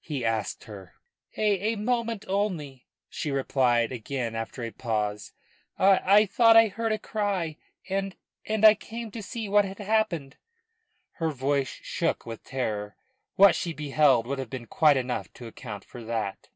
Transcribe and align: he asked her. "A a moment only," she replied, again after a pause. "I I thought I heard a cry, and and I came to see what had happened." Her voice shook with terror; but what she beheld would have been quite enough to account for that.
he 0.00 0.24
asked 0.24 0.64
her. 0.64 0.94
"A 1.36 1.72
a 1.74 1.76
moment 1.76 2.24
only," 2.26 2.88
she 3.08 3.30
replied, 3.30 3.92
again 3.92 4.34
after 4.34 4.64
a 4.64 4.72
pause. 4.72 5.32
"I 5.78 6.00
I 6.04 6.26
thought 6.26 6.56
I 6.56 6.66
heard 6.66 6.90
a 6.90 6.98
cry, 6.98 7.56
and 7.88 8.16
and 8.44 8.64
I 8.64 8.74
came 8.74 9.12
to 9.12 9.22
see 9.22 9.48
what 9.48 9.64
had 9.64 9.78
happened." 9.78 10.38
Her 11.12 11.30
voice 11.30 11.68
shook 11.84 12.26
with 12.26 12.42
terror; 12.42 12.96
but 13.36 13.40
what 13.44 13.54
she 13.54 13.72
beheld 13.72 14.26
would 14.26 14.40
have 14.40 14.50
been 14.50 14.66
quite 14.66 14.96
enough 14.96 15.32
to 15.34 15.46
account 15.46 15.84
for 15.84 16.02
that. 16.02 16.48